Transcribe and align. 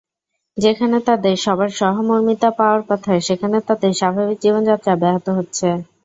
যেখানে 0.57 0.97
তাদের 1.07 1.35
সবার 1.37 1.69
সহমর্মিতা 1.79 2.49
পাওয়ার 2.59 2.81
কথা, 2.89 3.11
সেখানে 3.27 3.57
তাদের 3.67 3.91
স্বাভাবিক 3.93 4.37
জীবনযাত্রা 4.41 4.93
ব্যাহত 5.01 5.27
হচ্ছে। 5.37 5.67